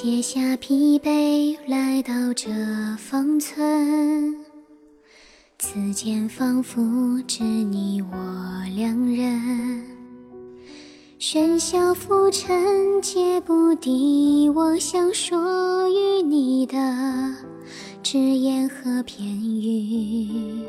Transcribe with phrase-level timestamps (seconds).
[0.00, 2.48] 卸下疲惫，来到这
[2.98, 4.32] 方村，
[5.58, 6.80] 此间仿佛
[7.26, 8.16] 只你我
[8.76, 9.82] 两人。
[11.18, 16.76] 喧嚣浮沉，皆不敌我想说与你的
[18.00, 20.62] 只言和片语。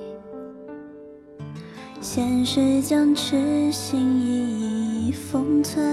[2.02, 5.86] 现实将痴心一一封存，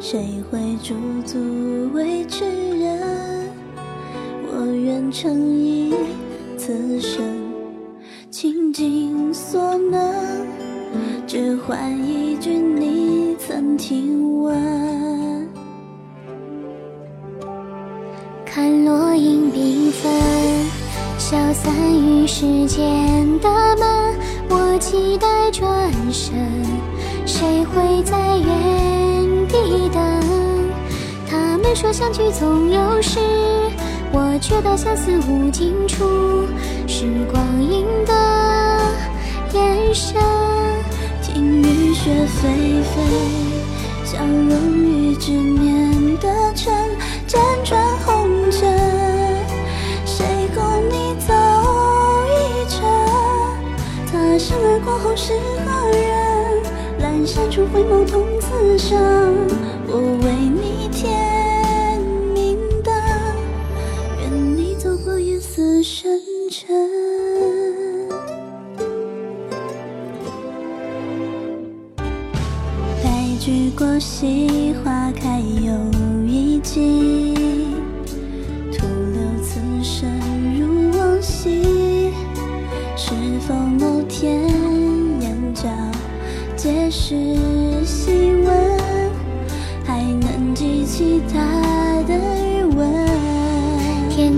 [0.00, 0.94] 谁会驻
[1.26, 1.38] 足
[1.92, 2.44] 为痴
[2.78, 3.50] 人？
[4.46, 5.92] 我愿诚意
[6.56, 7.20] 此生
[8.30, 10.14] 倾尽所能，
[11.26, 15.48] 只换一句你曾听闻。
[18.46, 20.12] 看落英缤纷，
[21.18, 24.14] 消散于时间的门。
[24.48, 26.34] 我期待转身，
[27.26, 28.48] 谁会在远
[29.48, 30.02] 原地等？
[31.28, 33.18] 他们说相聚总有时，
[34.12, 36.46] 我觉得相思无尽处。
[36.86, 38.12] 时光阴的
[39.54, 40.20] 眼神，
[41.22, 43.00] 听雨雪霏霏，
[44.04, 46.74] 相融于执念的尘，
[47.26, 48.60] 辗转红尘，
[50.04, 50.24] 谁
[50.54, 51.34] 共你走
[52.28, 52.82] 一程？
[54.12, 55.32] 他生而过后是
[55.64, 56.06] 何人？
[57.00, 58.98] 阑珊处回眸同此生，
[59.86, 62.00] 我为你添
[62.32, 62.90] 明灯，
[64.22, 66.18] 愿你走过夜色深
[66.50, 66.74] 沉。
[73.04, 75.70] 白驹过隙，花开又
[76.26, 77.34] 一季。
[78.72, 80.08] 徒留此生
[80.58, 82.10] 如往昔，
[82.96, 83.12] 是
[83.46, 84.40] 否某天
[85.20, 85.68] 眼角
[86.56, 87.14] 皆是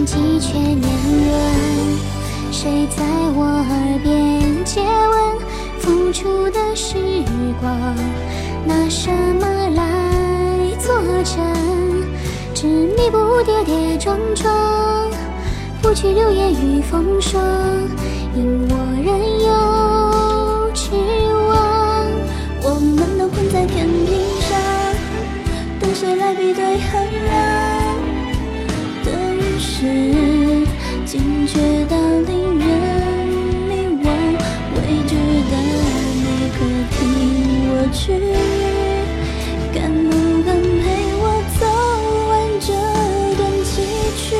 [0.04, 1.32] 几阙年轮，
[2.50, 5.18] 谁在我耳边接吻？
[5.78, 6.94] 付出的时
[7.60, 7.70] 光，
[8.66, 9.82] 拿什么来
[10.78, 11.36] 作证？
[12.54, 14.52] 执迷不跌跌撞撞，
[15.82, 17.42] 不惧流言与风霜，
[18.34, 19.29] 因我仍
[31.10, 32.64] 惊觉到令人
[33.66, 34.06] 迷惘。
[34.76, 34.78] 未
[35.08, 35.12] 知
[35.50, 35.54] 的
[36.14, 36.56] 你可
[36.92, 36.96] 听
[37.66, 38.00] 我去？
[39.74, 40.08] 敢不
[40.44, 40.80] 敢陪
[41.18, 41.24] 我
[41.58, 41.60] 走
[42.28, 42.70] 完这
[43.36, 43.74] 段崎
[44.20, 44.38] 岖？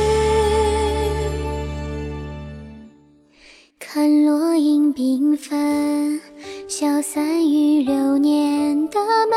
[3.81, 6.21] 看落英缤纷，
[6.69, 9.37] 消散于流年的门。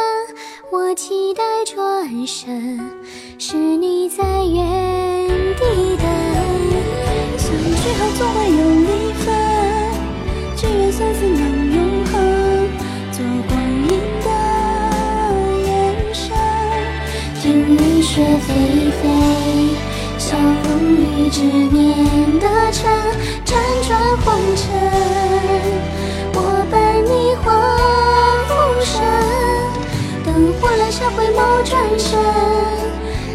[0.71, 2.79] 我期待转身，
[3.39, 5.02] 是你在远。
[7.95, 9.25] 后总会有离分，
[10.55, 11.41] 只愿相思能
[11.73, 12.13] 永恒。
[13.11, 13.51] 做光
[13.87, 13.89] 阴
[14.23, 14.27] 的
[15.65, 15.69] 眼
[16.13, 16.25] 神，
[17.41, 17.43] 听
[17.75, 18.49] 雨雪霏
[19.01, 19.03] 霏，
[20.17, 20.65] 相融
[20.95, 22.81] 于执念的尘，
[23.45, 23.49] 辗
[23.87, 23.91] 转
[24.25, 24.25] 红
[24.55, 24.61] 尘。
[26.35, 26.37] 我
[26.71, 26.73] 伴
[27.05, 27.45] 你换
[28.47, 28.51] 浮
[28.83, 28.93] 生，
[30.25, 30.27] 灯
[30.59, 32.09] 火阑珊回眸转身，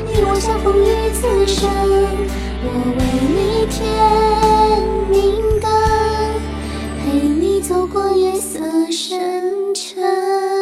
[0.07, 1.71] 你我相逢于此生。
[2.61, 2.67] 我
[2.99, 3.01] 为
[3.37, 3.79] 你添
[5.09, 5.17] 明
[5.61, 5.71] 灯，
[6.99, 8.59] 陪你走过夜色
[8.91, 10.58] 深沉。